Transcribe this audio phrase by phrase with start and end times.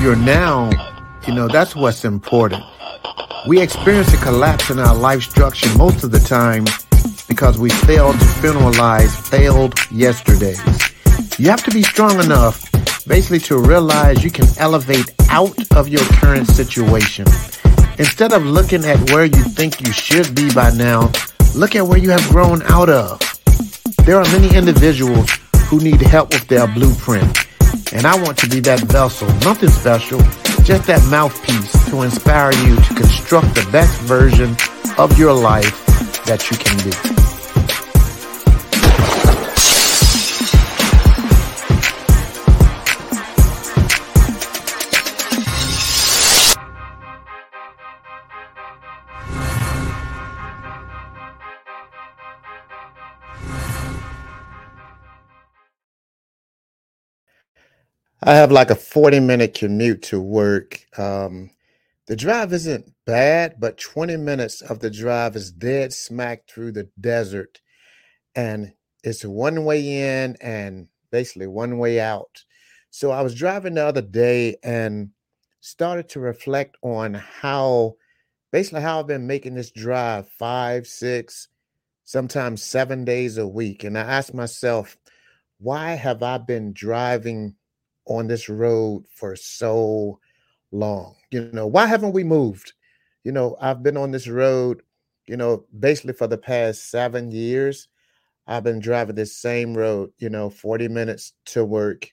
[0.00, 0.70] your now,
[1.26, 2.64] you know, that's what's important.
[3.46, 6.64] We experience a collapse in our life structure most of the time
[7.28, 10.58] because we failed to funeralize failed yesterdays.
[11.38, 12.70] You have to be strong enough
[13.06, 17.26] basically to realize you can elevate out of your current situation.
[17.98, 21.10] Instead of looking at where you think you should be by now,
[21.54, 23.20] look at where you have grown out of.
[24.06, 25.30] There are many individuals
[25.66, 27.49] who need help with their blueprint.
[27.92, 30.20] And I want to be that vessel, nothing special,
[30.62, 34.56] just that mouthpiece to inspire you to construct the best version
[34.96, 35.84] of your life
[36.24, 37.19] that you can be.
[58.22, 60.84] I have like a 40 minute commute to work.
[60.98, 61.50] Um,
[62.06, 66.90] the drive isn't bad, but 20 minutes of the drive is dead smack through the
[67.00, 67.60] desert.
[68.34, 72.44] And it's one way in and basically one way out.
[72.90, 75.10] So I was driving the other day and
[75.60, 77.94] started to reflect on how
[78.52, 81.48] basically how I've been making this drive five, six,
[82.04, 83.82] sometimes seven days a week.
[83.82, 84.98] And I asked myself,
[85.58, 87.54] why have I been driving
[88.10, 90.18] on this road for so
[90.72, 91.14] long.
[91.30, 92.72] You know, why haven't we moved?
[93.22, 94.82] You know, I've been on this road,
[95.26, 97.86] you know, basically for the past seven years.
[98.48, 102.10] I've been driving this same road, you know, 40 minutes to work,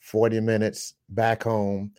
[0.00, 1.92] 40 minutes back home.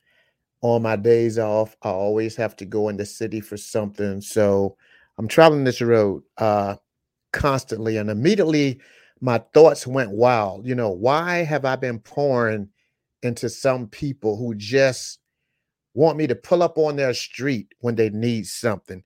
[0.62, 4.22] On my days off, I always have to go in the city for something.
[4.22, 4.76] So
[5.18, 6.76] I'm traveling this road uh
[7.32, 8.82] constantly and immediately
[9.22, 10.66] my thoughts went wild.
[10.66, 12.70] You know, why have I been pouring
[13.24, 15.20] into some people who just
[15.94, 19.04] want me to pull up on their street when they need something.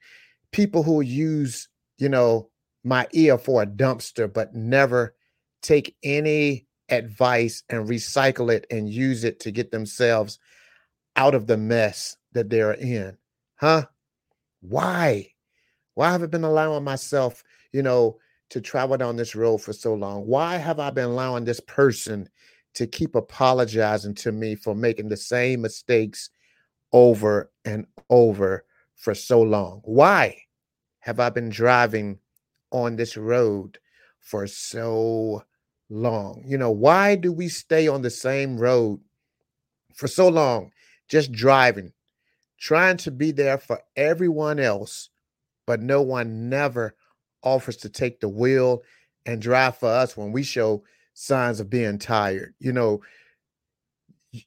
[0.52, 2.50] People who use, you know,
[2.84, 5.16] my ear for a dumpster, but never
[5.62, 10.40] take any advice and recycle it and use it to get themselves
[11.16, 13.18] out of the mess that they're in.
[13.56, 13.86] Huh?
[14.62, 15.30] Why?
[15.96, 18.18] Why have I been allowing myself, you know,
[18.50, 20.26] to travel down this road for so long?
[20.26, 22.30] Why have I been allowing this person
[22.76, 26.30] to keep apologizing to me for making the same mistakes
[26.92, 29.82] over and over for so long?
[29.84, 30.38] Why
[31.00, 32.20] have I been driving
[32.72, 33.78] on this road
[34.20, 35.44] for so
[35.90, 36.44] long?
[36.46, 39.00] You know, why do we stay on the same road
[39.94, 40.72] for so long,
[41.08, 41.94] just driving,
[42.58, 45.10] trying to be there for everyone else,
[45.66, 46.96] but no one never
[47.44, 48.82] offers to take the wheel
[49.26, 50.84] and drive for us when we show
[51.14, 52.54] signs of being tired.
[52.60, 53.02] You know,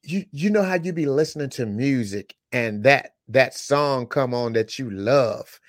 [0.03, 4.53] you you know how you be listening to music and that that song come on
[4.53, 5.61] that you love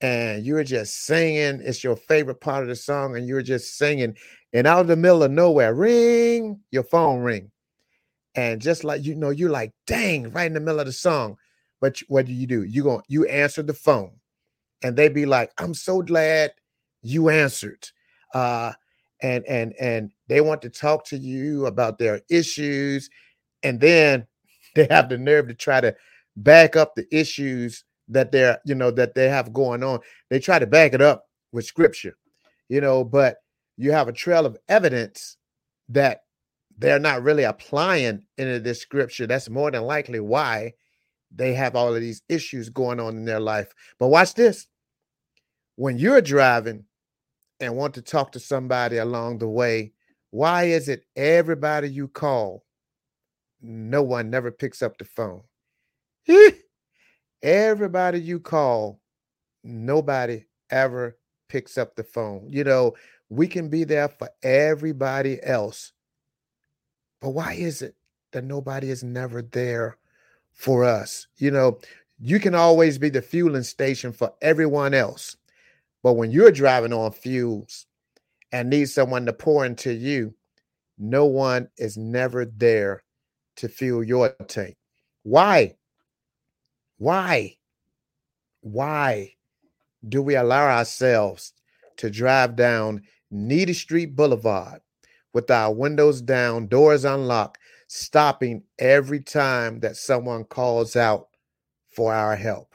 [0.00, 4.16] and you're just singing it's your favorite part of the song and you're just singing
[4.54, 7.50] and out of the middle of nowhere ring your phone ring
[8.34, 11.36] and just like you know you're like dang right in the middle of the song
[11.80, 14.12] but what do you do you go you answer the phone
[14.82, 16.52] and they be like i'm so glad
[17.02, 17.86] you answered
[18.34, 18.72] uh
[19.20, 23.08] and and and they want to talk to you about their issues
[23.62, 24.26] and then
[24.74, 25.94] they have the nerve to try to
[26.36, 30.00] back up the issues that they're you know that they have going on.
[30.30, 32.14] They try to back it up with scripture
[32.68, 33.38] you know but
[33.78, 35.38] you have a trail of evidence
[35.88, 36.22] that
[36.78, 39.26] they're not really applying into this scripture.
[39.26, 40.74] That's more than likely why
[41.34, 43.72] they have all of these issues going on in their life.
[43.98, 44.66] But watch this.
[45.76, 46.84] When you're driving
[47.60, 49.92] and want to talk to somebody along the way,
[50.30, 52.64] why is it everybody you call,
[53.60, 55.42] no one never picks up the phone?
[57.42, 59.00] everybody you call,
[59.64, 61.16] nobody ever
[61.48, 62.46] picks up the phone.
[62.48, 62.94] You know,
[63.30, 65.92] we can be there for everybody else.
[67.20, 67.94] But why is it
[68.32, 69.96] that nobody is never there
[70.52, 71.26] for us?
[71.36, 71.78] You know,
[72.20, 75.36] you can always be the fueling station for everyone else.
[76.02, 77.86] But when you're driving on fuels
[78.52, 80.34] and need someone to pour into you,
[80.98, 83.02] no one is never there
[83.56, 84.76] to fill your tank.
[85.22, 85.76] Why?
[86.98, 87.56] Why?
[88.60, 89.34] Why
[90.08, 91.52] do we allow ourselves
[91.98, 94.80] to drive down Needy Street Boulevard
[95.32, 97.58] with our windows down, doors unlocked,
[97.88, 101.28] stopping every time that someone calls out
[101.88, 102.74] for our help?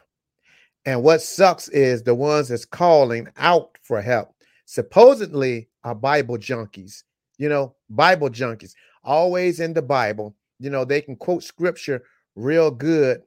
[0.85, 4.32] And what sucks is the ones that's calling out for help
[4.65, 7.03] supposedly are Bible junkies,
[7.37, 8.73] you know, Bible junkies,
[9.03, 10.35] always in the Bible.
[10.59, 12.03] You know, they can quote scripture
[12.35, 13.21] real good,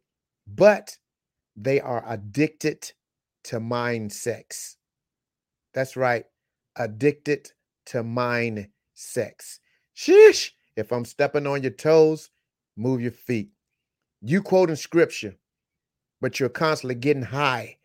[0.46, 0.96] but
[1.56, 2.92] they are addicted
[3.44, 4.76] to mind sex.
[5.74, 6.24] That's right,
[6.76, 7.50] addicted
[7.86, 9.60] to mind sex.
[9.96, 10.50] Sheesh.
[10.76, 12.30] If I'm stepping on your toes,
[12.76, 13.48] move your feet.
[14.20, 15.34] You quoting scripture,
[16.20, 17.78] but you're constantly getting high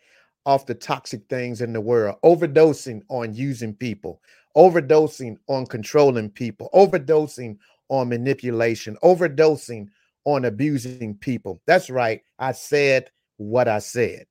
[0.45, 4.21] off the toxic things in the world, overdosing on using people,
[4.55, 7.57] overdosing on controlling people, overdosing
[7.89, 9.87] on manipulation, overdosing
[10.25, 11.61] on abusing people.
[11.67, 12.21] That's right.
[12.39, 14.25] I said what I said.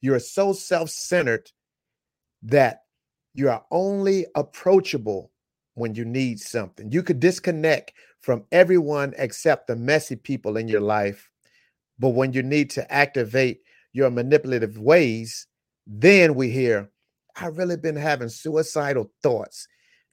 [0.00, 1.50] You're so self centered
[2.42, 2.82] that
[3.34, 5.32] you are only approachable
[5.74, 6.90] when you need something.
[6.90, 11.30] You could disconnect from everyone except the messy people in your life.
[11.98, 13.60] But when you need to activate
[13.92, 15.46] your manipulative ways,
[15.86, 16.90] then we hear,
[17.36, 19.66] I really been having suicidal thoughts.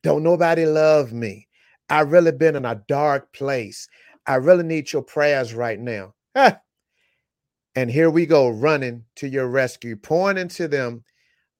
[0.03, 1.47] Don't nobody love me.
[1.89, 3.87] I really been in a dark place.
[4.25, 6.13] I really need your prayers right now.
[7.75, 11.03] and here we go running to your rescue, pouring into them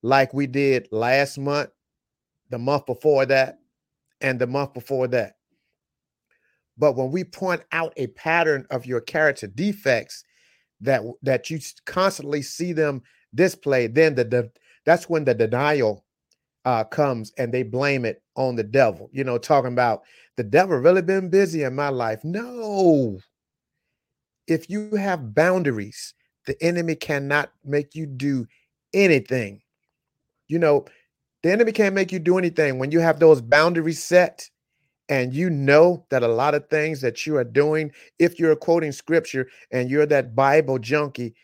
[0.02, 1.70] like we did last month,
[2.50, 3.58] the month before that,
[4.20, 5.34] and the month before that.
[6.78, 10.24] But when we point out a pattern of your character defects
[10.80, 13.02] that that you constantly see them
[13.34, 14.50] display, then the, the
[14.84, 16.04] that's when the denial
[16.64, 19.08] uh, comes and they blame it on the devil.
[19.12, 20.02] You know, talking about
[20.36, 22.24] the devil really been busy in my life.
[22.24, 23.18] No.
[24.46, 26.14] If you have boundaries,
[26.46, 28.46] the enemy cannot make you do
[28.92, 29.62] anything.
[30.48, 30.86] You know,
[31.42, 34.48] the enemy can't make you do anything when you have those boundaries set
[35.08, 38.92] and you know that a lot of things that you are doing, if you're quoting
[38.92, 41.34] scripture and you're that Bible junkie,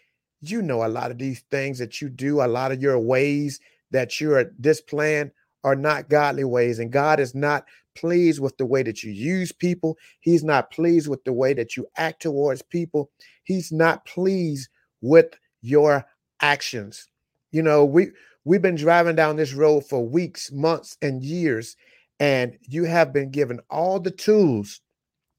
[0.40, 3.60] you know a lot of these things that you do, a lot of your ways
[3.92, 5.30] that you're displaying
[5.64, 6.80] are not godly ways.
[6.80, 7.64] And God is not
[7.94, 9.96] pleased with the way that you use people.
[10.20, 13.10] He's not pleased with the way that you act towards people.
[13.44, 14.68] He's not pleased
[15.00, 15.26] with
[15.60, 16.04] your
[16.40, 17.06] actions.
[17.52, 18.08] You know, we
[18.44, 21.76] we've been driving down this road for weeks, months, and years
[22.22, 24.80] and you have been given all the tools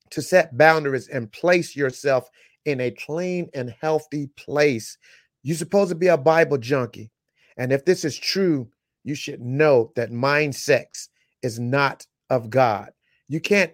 [0.10, 2.30] to set boundaries and place yourself
[2.66, 4.98] in a clean and healthy place.
[5.44, 7.10] You're supposed to be a Bible junkie.
[7.56, 8.68] And if this is true,
[9.06, 11.08] you should know that mind sex
[11.42, 12.90] is not of God.
[13.30, 13.72] You can't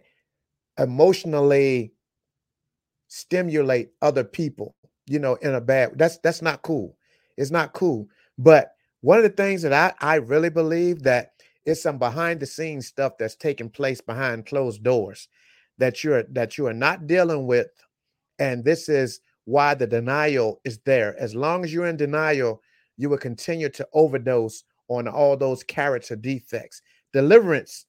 [0.77, 1.91] emotionally
[3.07, 4.75] stimulate other people,
[5.07, 6.95] you know, in a bad that's that's not cool.
[7.37, 8.07] It's not cool.
[8.37, 11.31] But one of the things that I, I really believe that
[11.65, 15.27] it's some behind the scenes stuff that's taking place behind closed doors
[15.77, 17.67] that you're that you are not dealing with
[18.39, 21.19] and this is why the denial is there.
[21.19, 22.61] As long as you're in denial
[22.97, 26.81] you will continue to overdose on all those character defects.
[27.13, 27.85] Deliverance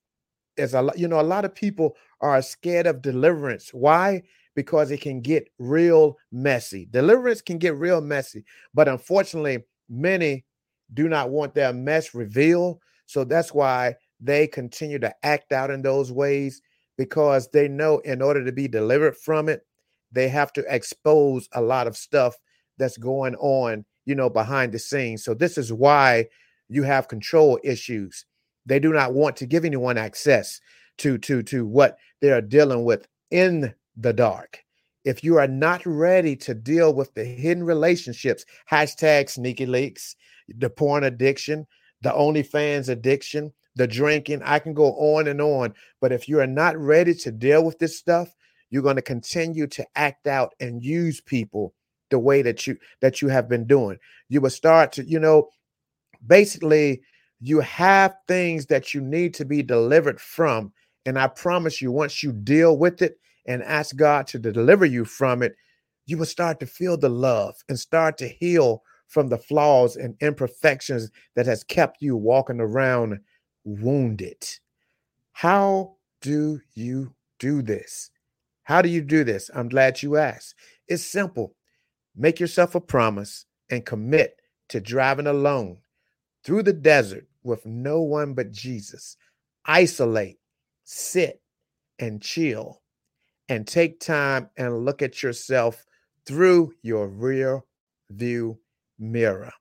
[0.57, 3.71] is a lot you know a lot of people are scared of deliverance.
[3.73, 4.23] Why?
[4.55, 6.87] Because it can get real messy.
[6.91, 8.45] Deliverance can get real messy
[8.75, 10.45] but unfortunately many
[10.95, 15.83] do not want their mess revealed so that's why they continue to act out in
[15.83, 16.63] those ways
[16.97, 19.63] because they know in order to be delivered from it,
[20.13, 22.37] they have to expose a lot of stuff
[22.79, 25.25] that's going on, you know, behind the scenes.
[25.25, 26.27] So this is why
[26.69, 28.27] you have control issues.
[28.65, 30.61] They do not want to give anyone access
[30.99, 34.63] to to to what they are dealing with in the dark.
[35.05, 40.15] If you are not ready to deal with the hidden relationships, hashtag sneaky leaks,
[40.49, 41.67] the porn addiction,
[42.03, 44.43] the OnlyFans addiction, the drinking.
[44.43, 45.75] I can go on and on.
[46.01, 48.35] But if you are not ready to deal with this stuff,
[48.71, 51.75] you're going to continue to act out and use people
[52.11, 53.99] the way that you that you have been doing.
[54.29, 55.49] You will start to, you know,
[56.27, 57.03] basically
[57.41, 60.73] you have things that you need to be delivered from.
[61.07, 65.05] And I promise you, once you deal with it and ask God to deliver you
[65.05, 65.55] from it,
[66.07, 70.17] you will start to feel the love and start to heal from the flaws and
[70.21, 73.19] imperfections that has kept you walking around
[73.65, 74.43] wounded.
[75.33, 78.11] How do you do this?
[78.63, 79.51] How do you do this?
[79.53, 80.55] I'm glad you asked.
[80.87, 81.55] It's simple.
[82.17, 85.79] Make yourself a promise and commit to driving alone
[86.45, 89.17] through the desert with no one but Jesus.
[89.65, 90.39] Isolate,
[90.85, 91.41] sit,
[91.99, 92.81] and chill,
[93.49, 95.85] and take time and look at yourself
[96.27, 97.63] through your rear
[98.11, 98.59] view
[99.01, 99.53] mirror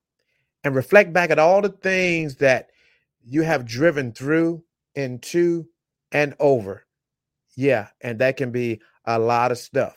[0.64, 2.70] and reflect back at all the things that
[3.24, 4.64] you have driven through,
[4.96, 5.66] into,
[6.12, 6.86] and over.
[7.56, 9.96] Yeah, and that can be a lot of stuff.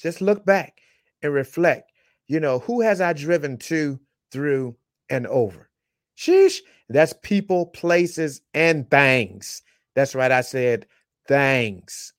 [0.00, 0.78] Just look back
[1.22, 1.92] and reflect.
[2.26, 4.00] You know, who has I driven to,
[4.30, 4.76] through,
[5.10, 5.68] and over?
[6.16, 9.62] Sheesh, that's people, places, and things.
[9.94, 10.86] That's right, I said
[11.28, 12.12] things.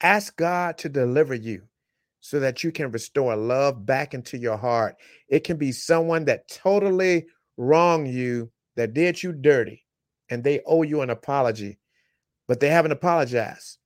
[0.00, 1.62] Ask God to deliver you
[2.20, 4.96] so that you can restore love back into your heart.
[5.28, 9.84] It can be someone that totally wronged you, that did you dirty,
[10.30, 11.78] and they owe you an apology,
[12.46, 13.78] but they haven't apologized.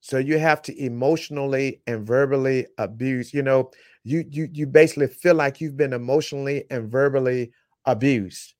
[0.00, 3.34] So you have to emotionally and verbally abuse.
[3.34, 3.70] You know,
[4.02, 7.52] you you you basically feel like you've been emotionally and verbally
[7.84, 8.54] abused.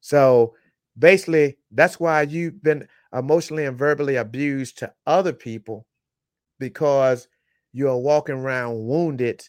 [0.00, 0.54] So
[0.98, 5.86] basically, that's why you've been emotionally and verbally abused to other people
[6.58, 7.28] because
[7.74, 9.46] you're walking around wounded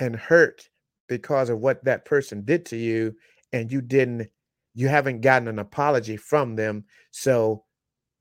[0.00, 0.68] and hurt
[1.08, 3.14] because of what that person did to you
[3.52, 4.28] and you didn't
[4.74, 6.84] you haven't gotten an apology from them.
[7.12, 7.64] So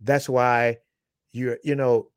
[0.02, 0.78] that's why
[1.32, 2.10] you're you know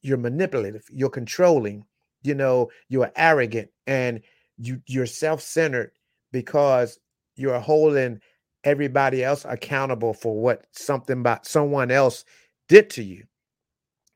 [0.00, 1.84] you're manipulative you're controlling
[2.22, 4.20] you know you're arrogant and
[4.56, 5.90] you you're self-centered
[6.32, 6.98] because
[7.36, 8.18] you're holding
[8.64, 12.24] everybody else accountable for what something about someone else
[12.68, 13.24] did to you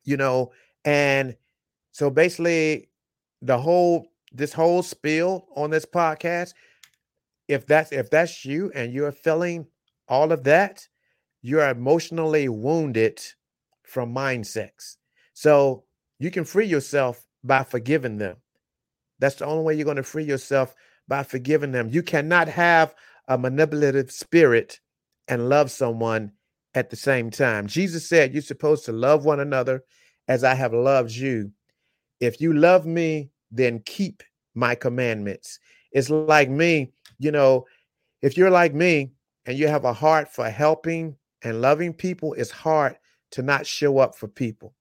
[0.05, 0.51] you know
[0.85, 1.37] and
[1.93, 2.89] so basically
[3.41, 6.55] the whole this whole spiel on this podcast
[7.49, 9.67] if that's if that's you and you're feeling
[10.09, 10.87] all of that
[11.43, 13.21] you're emotionally wounded
[13.85, 14.99] from mind sex
[15.35, 15.85] so
[16.19, 18.37] you can free yourself by forgiving them.
[19.19, 20.75] That's the only way you're going to free yourself
[21.09, 21.89] by forgiving them.
[21.89, 22.95] You cannot have
[23.29, 24.81] a manipulative spirit
[25.29, 26.33] and love someone
[26.75, 27.67] at the same time.
[27.67, 29.85] Jesus said you're supposed to love one another
[30.29, 31.51] as i have loved you
[32.23, 34.23] if you love me then keep
[34.55, 35.59] my commandments
[35.93, 36.91] it's like me
[37.23, 37.67] you know,
[38.21, 39.13] if you're like me
[39.47, 42.97] and you have a heart for helping and loving people, it's hard
[43.31, 44.75] to not show up for people.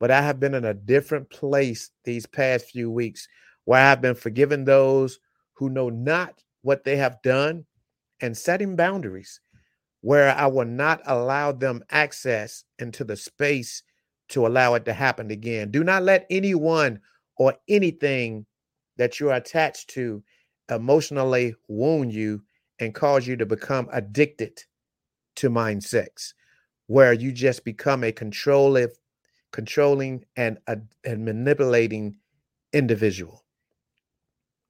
[0.00, 3.28] But I have been in a different place these past few weeks
[3.64, 5.20] where I have been forgiving those
[5.54, 7.64] who know not what they have done
[8.20, 9.40] and setting boundaries
[10.00, 13.84] where I will not allow them access into the space
[14.28, 15.70] to allow it to happen again.
[15.70, 17.00] Do not let anyone
[17.36, 18.46] or anything
[18.96, 20.22] that you're attached to
[20.70, 22.42] emotionally wound you
[22.80, 24.62] and cause you to become addicted
[25.36, 26.34] to mind sex,
[26.86, 28.88] where you just become a controlling,
[29.52, 32.16] controlling and, uh, and manipulating
[32.72, 33.44] individual.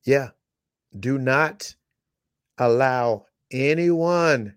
[0.04, 0.30] Yeah.
[0.98, 1.74] Do not
[2.58, 4.54] allow anyone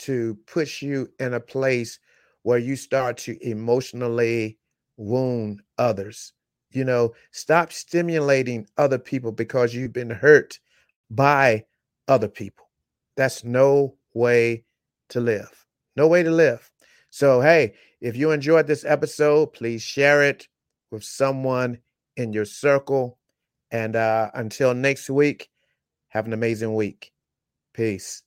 [0.00, 1.98] to push you in a place
[2.44, 4.58] where you start to emotionally
[4.96, 6.32] wound others
[6.74, 10.58] you know, stop stimulating other people because you've been hurt
[11.10, 11.64] by
[12.08, 12.68] other people.
[13.16, 14.64] That's no way
[15.10, 15.66] to live.
[15.96, 16.68] No way to live.
[17.10, 20.48] So, hey, if you enjoyed this episode, please share it
[20.90, 21.78] with someone
[22.16, 23.18] in your circle.
[23.70, 25.48] And uh, until next week,
[26.08, 27.12] have an amazing week.
[27.72, 28.23] Peace.